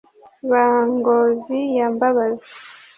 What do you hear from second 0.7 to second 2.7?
ngozi ya mbabazi